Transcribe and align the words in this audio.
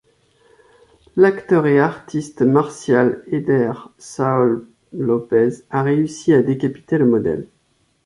L'acteur 1.15 1.67
et 1.67 1.79
artiste 1.79 2.41
martial 2.41 3.23
Éder 3.27 3.71
Saúl 3.99 4.67
López 4.93 5.63
a 5.69 5.83
réussi 5.83 6.33
à 6.33 6.41
décapiter 6.41 6.97
le 6.97 7.05
modèle. 7.05 7.47